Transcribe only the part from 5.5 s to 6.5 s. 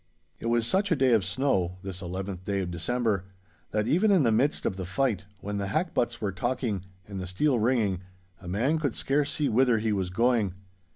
the hackbutts were